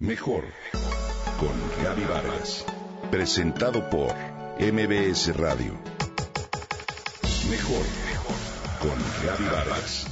Mejor 0.00 0.44
con 1.40 1.82
Gaby 1.82 2.04
Vargas. 2.04 2.64
Presentado 3.10 3.90
por 3.90 4.14
MBS 4.60 5.36
Radio. 5.36 5.76
Mejor 7.50 7.84
con 8.78 8.96
Gaby 9.26 9.44
Vargas. 9.46 10.06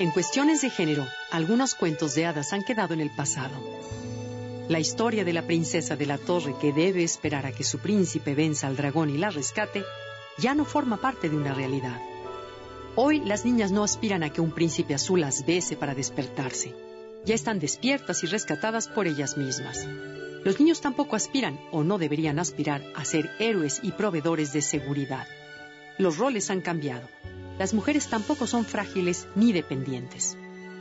En 0.00 0.10
cuestiones 0.10 0.60
de 0.60 0.70
género, 0.70 1.06
algunos 1.30 1.76
cuentos 1.76 2.16
de 2.16 2.26
hadas 2.26 2.52
han 2.52 2.64
quedado 2.64 2.92
en 2.92 3.00
el 3.00 3.10
pasado. 3.10 3.54
La 4.68 4.80
historia 4.80 5.24
de 5.24 5.32
la 5.32 5.42
princesa 5.42 5.94
de 5.94 6.06
la 6.06 6.18
torre 6.18 6.56
que 6.60 6.72
debe 6.72 7.04
esperar 7.04 7.46
a 7.46 7.52
que 7.52 7.62
su 7.62 7.78
príncipe 7.78 8.34
venza 8.34 8.66
al 8.66 8.76
dragón 8.76 9.10
y 9.10 9.16
la 9.16 9.30
rescate 9.30 9.84
ya 10.38 10.56
no 10.56 10.64
forma 10.64 10.96
parte 10.96 11.28
de 11.28 11.36
una 11.36 11.54
realidad. 11.54 12.00
Hoy 13.00 13.20
las 13.20 13.44
niñas 13.44 13.70
no 13.70 13.84
aspiran 13.84 14.24
a 14.24 14.32
que 14.32 14.40
un 14.40 14.50
príncipe 14.50 14.92
azul 14.92 15.20
las 15.20 15.46
bese 15.46 15.76
para 15.76 15.94
despertarse. 15.94 16.74
Ya 17.24 17.36
están 17.36 17.60
despiertas 17.60 18.24
y 18.24 18.26
rescatadas 18.26 18.88
por 18.88 19.06
ellas 19.06 19.36
mismas. 19.36 19.86
Los 20.44 20.58
niños 20.58 20.80
tampoco 20.80 21.14
aspiran, 21.14 21.60
o 21.70 21.84
no 21.84 21.98
deberían 21.98 22.40
aspirar, 22.40 22.82
a 22.96 23.04
ser 23.04 23.30
héroes 23.38 23.78
y 23.84 23.92
proveedores 23.92 24.52
de 24.52 24.62
seguridad. 24.62 25.28
Los 25.96 26.18
roles 26.18 26.50
han 26.50 26.60
cambiado. 26.60 27.08
Las 27.56 27.72
mujeres 27.72 28.08
tampoco 28.08 28.48
son 28.48 28.64
frágiles 28.64 29.28
ni 29.36 29.52
dependientes. 29.52 30.36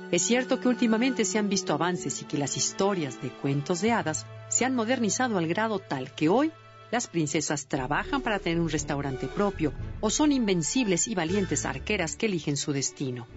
Es 0.09 0.23
cierto 0.23 0.59
que 0.59 0.69
últimamente 0.69 1.23
se 1.23 1.37
han 1.37 1.49
visto 1.49 1.71
avances 1.71 2.23
y 2.23 2.25
que 2.25 2.39
las 2.39 2.57
historias 2.57 3.21
de 3.21 3.29
cuentos 3.29 3.79
de 3.81 3.91
hadas 3.91 4.25
se 4.49 4.65
han 4.65 4.73
modernizado 4.73 5.37
al 5.37 5.47
grado 5.47 5.77
tal 5.77 6.11
que 6.15 6.29
hoy 6.29 6.51
las 6.91 7.07
princesas 7.07 7.67
trabajan 7.67 8.21
para 8.21 8.39
tener 8.39 8.59
un 8.59 8.69
restaurante 8.69 9.27
propio 9.27 9.73
o 9.99 10.09
son 10.09 10.31
invencibles 10.31 11.07
y 11.07 11.15
valientes 11.15 11.65
arqueras 11.65 12.15
que 12.15 12.27
eligen 12.27 12.57
su 12.57 12.71
destino. 12.71 13.27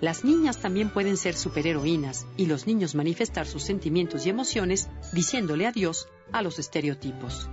Las 0.00 0.24
niñas 0.24 0.58
también 0.58 0.90
pueden 0.90 1.16
ser 1.16 1.34
superheroínas 1.34 2.26
y 2.36 2.46
los 2.46 2.66
niños 2.66 2.94
manifestar 2.94 3.46
sus 3.46 3.62
sentimientos 3.62 4.26
y 4.26 4.28
emociones 4.28 4.88
diciéndole 5.12 5.66
adiós 5.66 6.08
a 6.32 6.42
los 6.42 6.58
estereotipos. 6.58 7.48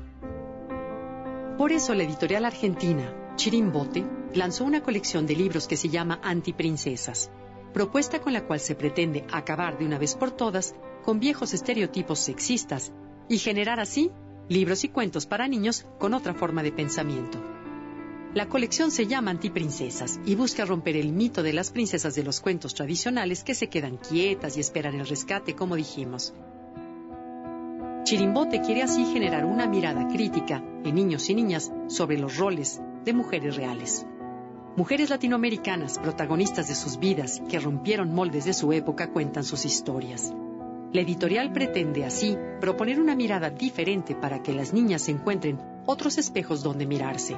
Por 1.57 1.71
eso 1.71 1.93
la 1.93 2.03
editorial 2.03 2.45
argentina, 2.45 3.33
Chirimbote, 3.37 4.05
lanzó 4.33 4.65
una 4.65 4.83
colección 4.83 5.25
de 5.25 5.35
libros 5.35 5.67
que 5.67 5.77
se 5.77 5.89
llama 5.89 6.19
Antiprincesas, 6.23 7.31
propuesta 7.73 8.19
con 8.19 8.33
la 8.33 8.45
cual 8.45 8.59
se 8.59 8.75
pretende 8.75 9.25
acabar 9.31 9.77
de 9.77 9.85
una 9.85 9.97
vez 9.97 10.15
por 10.15 10.31
todas 10.31 10.75
con 11.03 11.19
viejos 11.19 11.53
estereotipos 11.53 12.19
sexistas 12.19 12.91
y 13.29 13.37
generar 13.37 13.79
así 13.79 14.11
libros 14.53 14.83
y 14.83 14.89
cuentos 14.89 15.25
para 15.25 15.47
niños 15.47 15.85
con 15.97 16.13
otra 16.13 16.33
forma 16.33 16.61
de 16.61 16.71
pensamiento. 16.71 17.39
La 18.35 18.47
colección 18.47 18.91
se 18.91 19.07
llama 19.07 19.31
Antiprincesas 19.31 20.19
y 20.25 20.35
busca 20.35 20.63
romper 20.63 20.95
el 20.95 21.11
mito 21.11 21.43
de 21.43 21.53
las 21.53 21.71
princesas 21.71 22.15
de 22.15 22.23
los 22.23 22.39
cuentos 22.39 22.73
tradicionales 22.73 23.43
que 23.43 23.55
se 23.55 23.67
quedan 23.67 23.97
quietas 23.97 24.55
y 24.55 24.59
esperan 24.59 24.95
el 24.95 25.07
rescate, 25.07 25.55
como 25.55 25.75
dijimos. 25.75 26.33
Chirimbote 28.03 28.61
quiere 28.61 28.83
así 28.83 29.05
generar 29.05 29.45
una 29.45 29.65
mirada 29.65 30.07
crítica 30.07 30.63
en 30.83 30.95
niños 30.95 31.29
y 31.29 31.35
niñas 31.35 31.71
sobre 31.87 32.17
los 32.17 32.37
roles 32.37 32.81
de 33.05 33.13
mujeres 33.13 33.55
reales. 33.55 34.05
Mujeres 34.75 35.09
latinoamericanas, 35.09 35.99
protagonistas 35.99 36.67
de 36.67 36.75
sus 36.75 36.97
vidas, 36.97 37.41
que 37.49 37.59
rompieron 37.59 38.13
moldes 38.13 38.45
de 38.45 38.53
su 38.53 38.73
época, 38.73 39.11
cuentan 39.11 39.43
sus 39.43 39.65
historias. 39.65 40.33
La 40.93 41.01
editorial 41.01 41.51
pretende 41.51 42.05
así 42.05 42.37
proponer 42.61 42.99
una 42.99 43.15
mirada 43.15 43.49
diferente 43.49 44.13
para 44.15 44.43
que 44.43 44.53
las 44.53 44.73
niñas 44.73 45.09
encuentren 45.09 45.59
otros 45.87 46.19
espejos 46.19 46.61
donde 46.61 46.85
mirarse. 46.85 47.35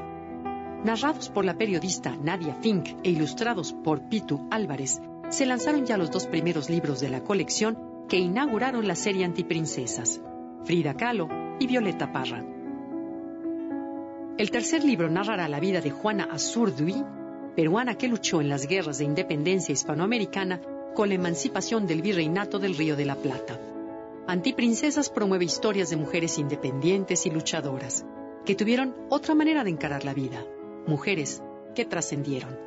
Narrados 0.84 1.30
por 1.30 1.46
la 1.46 1.58
periodista 1.58 2.18
Nadia 2.18 2.54
Fink 2.56 2.90
e 3.02 3.12
ilustrados 3.12 3.72
por 3.72 4.10
Pitu 4.10 4.46
Álvarez, 4.52 5.02
se 5.30 5.46
lanzaron 5.46 5.86
ya 5.86 5.96
los 5.96 6.12
dos 6.12 6.28
primeros 6.28 6.70
libros 6.70 7.00
de 7.00 7.08
la 7.08 7.24
colección 7.24 7.78
que 8.10 8.18
inauguraron 8.18 8.90
la 8.90 8.96
serie 8.96 9.24
Antiprincesas, 9.24 10.20
Frida 10.66 10.94
Kahlo 10.94 11.30
y 11.58 11.66
Violeta 11.66 12.12
Parra. 12.12 12.44
El 14.38 14.52
tercer 14.52 14.84
libro 14.84 15.10
narrará 15.10 15.48
la 15.48 15.62
vida 15.62 15.80
de 15.80 15.92
Juana 15.92 16.28
Azurduy, 16.30 17.06
peruana 17.56 17.96
que 17.96 18.10
luchó 18.10 18.42
en 18.42 18.50
las 18.50 18.68
guerras 18.68 18.98
de 18.98 19.06
independencia 19.06 19.72
hispanoamericana 19.72 20.60
con 20.96 21.10
la 21.10 21.16
emancipación 21.16 21.86
del 21.86 22.02
virreinato 22.02 22.58
del 22.58 22.76
Río 22.76 22.96
de 22.96 23.06
la 23.06 23.16
Plata. 23.16 23.60
Antiprincesas 24.28 25.10
promueve 25.10 25.46
historias 25.46 25.92
de 25.92 25.98
mujeres 25.98 26.40
independientes 26.40 27.28
y 27.28 27.30
luchadoras, 27.30 28.06
que 28.46 28.56
tuvieron 28.56 28.96
otra 29.10 29.36
manera 29.36 29.64
de 29.64 29.70
encarar 29.70 30.06
la 30.06 30.14
vida, 30.14 30.44
mujeres 30.88 31.44
que 31.76 31.86
trascendieron. 31.86 32.58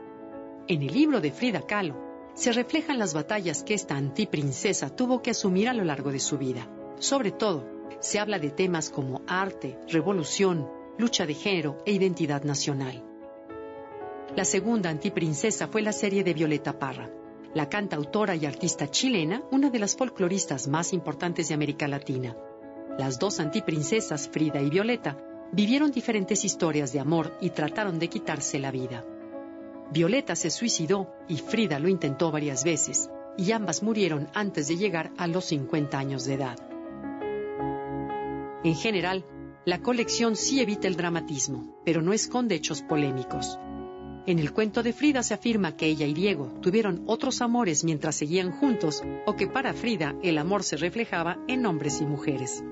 En 0.68 0.82
el 0.82 0.92
libro 0.92 1.20
de 1.20 1.32
Frida 1.32 1.62
Kahlo 1.62 1.96
se 2.34 2.52
reflejan 2.52 2.98
las 2.98 3.14
batallas 3.14 3.64
que 3.64 3.74
esta 3.74 3.96
antiprincesa 3.96 4.94
tuvo 4.94 5.22
que 5.22 5.30
asumir 5.30 5.68
a 5.68 5.74
lo 5.74 5.82
largo 5.82 6.12
de 6.12 6.20
su 6.20 6.38
vida. 6.38 6.68
Sobre 6.98 7.32
todo, 7.32 7.64
se 8.00 8.18
habla 8.18 8.38
de 8.38 8.50
temas 8.50 8.90
como 8.90 9.22
arte, 9.26 9.78
revolución, 9.88 10.68
lucha 10.98 11.26
de 11.26 11.34
género 11.34 11.78
e 11.86 11.92
identidad 11.92 12.44
nacional. 12.44 13.02
La 14.36 14.44
segunda 14.44 14.90
antiprincesa 14.90 15.66
fue 15.66 15.80
la 15.80 15.92
serie 15.92 16.22
de 16.22 16.34
Violeta 16.34 16.78
Parra, 16.78 17.10
la 17.58 17.68
cantautora 17.68 18.36
y 18.36 18.46
artista 18.46 18.88
chilena, 18.88 19.42
una 19.50 19.68
de 19.68 19.80
las 19.80 19.96
folcloristas 19.96 20.68
más 20.68 20.92
importantes 20.92 21.48
de 21.48 21.54
América 21.54 21.88
Latina. 21.88 22.36
Las 22.96 23.18
dos 23.18 23.40
antiprincesas, 23.40 24.28
Frida 24.28 24.62
y 24.62 24.70
Violeta, 24.70 25.18
vivieron 25.50 25.90
diferentes 25.90 26.44
historias 26.44 26.92
de 26.92 27.00
amor 27.00 27.36
y 27.40 27.50
trataron 27.50 27.98
de 27.98 28.08
quitarse 28.08 28.60
la 28.60 28.70
vida. 28.70 29.04
Violeta 29.90 30.36
se 30.36 30.50
suicidó 30.50 31.12
y 31.26 31.38
Frida 31.38 31.80
lo 31.80 31.88
intentó 31.88 32.30
varias 32.30 32.62
veces, 32.62 33.10
y 33.36 33.50
ambas 33.50 33.82
murieron 33.82 34.28
antes 34.34 34.68
de 34.68 34.76
llegar 34.76 35.10
a 35.18 35.26
los 35.26 35.46
50 35.46 35.98
años 35.98 36.26
de 36.26 36.34
edad. 36.34 36.58
En 38.62 38.76
general, 38.76 39.24
la 39.64 39.80
colección 39.80 40.36
sí 40.36 40.60
evita 40.60 40.86
el 40.86 40.94
dramatismo, 40.94 41.76
pero 41.84 42.02
no 42.02 42.12
esconde 42.12 42.54
hechos 42.54 42.82
polémicos. 42.82 43.58
En 44.28 44.38
el 44.38 44.52
cuento 44.52 44.82
de 44.82 44.92
Frida 44.92 45.22
se 45.22 45.32
afirma 45.32 45.74
que 45.74 45.86
ella 45.86 46.04
y 46.04 46.12
Diego 46.12 46.52
tuvieron 46.60 47.02
otros 47.06 47.40
amores 47.40 47.82
mientras 47.82 48.14
seguían 48.14 48.50
juntos 48.50 49.02
o 49.24 49.36
que 49.36 49.46
para 49.46 49.72
Frida 49.72 50.16
el 50.22 50.36
amor 50.36 50.64
se 50.64 50.76
reflejaba 50.76 51.38
en 51.48 51.64
hombres 51.64 52.02
y 52.02 52.04
mujeres. 52.04 52.62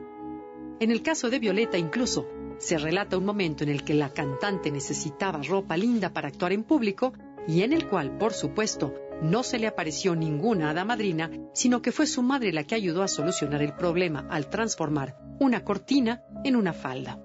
En 0.80 0.90
el 0.90 1.00
caso 1.00 1.30
de 1.30 1.38
Violeta 1.38 1.78
incluso 1.78 2.28
se 2.58 2.76
relata 2.76 3.16
un 3.16 3.24
momento 3.24 3.64
en 3.64 3.70
el 3.70 3.84
que 3.84 3.94
la 3.94 4.10
cantante 4.10 4.70
necesitaba 4.70 5.40
ropa 5.40 5.78
linda 5.78 6.10
para 6.10 6.28
actuar 6.28 6.52
en 6.52 6.62
público 6.62 7.14
y 7.48 7.62
en 7.62 7.72
el 7.72 7.88
cual, 7.88 8.18
por 8.18 8.34
supuesto, 8.34 8.92
no 9.22 9.42
se 9.42 9.58
le 9.58 9.66
apareció 9.66 10.14
ninguna 10.14 10.68
hada 10.68 10.84
madrina, 10.84 11.30
sino 11.54 11.80
que 11.80 11.90
fue 11.90 12.06
su 12.06 12.20
madre 12.20 12.52
la 12.52 12.64
que 12.64 12.74
ayudó 12.74 13.02
a 13.02 13.08
solucionar 13.08 13.62
el 13.62 13.72
problema 13.72 14.26
al 14.28 14.50
transformar 14.50 15.16
una 15.40 15.64
cortina 15.64 16.22
en 16.44 16.54
una 16.54 16.74
falda. 16.74 17.18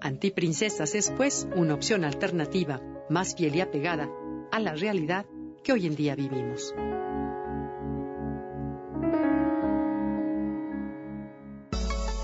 Antiprincesas 0.00 0.96
es, 0.96 1.12
pues, 1.16 1.46
una 1.54 1.74
opción 1.74 2.04
alternativa 2.04 2.82
más 3.08 3.34
fiel 3.34 3.54
y 3.56 3.60
apegada 3.60 4.08
a 4.52 4.60
la 4.60 4.74
realidad 4.74 5.26
que 5.62 5.72
hoy 5.72 5.86
en 5.86 5.96
día 5.96 6.14
vivimos. 6.14 6.74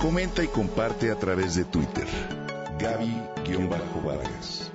Comenta 0.01 0.43
y 0.43 0.49
comparte 0.49 1.11
a 1.11 1.17
través 1.17 1.55
de 1.55 1.65
Twitter. 1.65 2.07
Gaby-Vargas. 2.79 4.71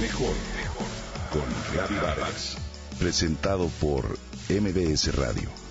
Mejor, 0.00 0.34
mejor 0.56 0.86
con 1.30 1.76
Gaby 1.76 1.94
Vargas. 2.02 2.56
Presentado 2.98 3.68
por 3.80 4.18
MBS 4.48 5.14
Radio. 5.14 5.67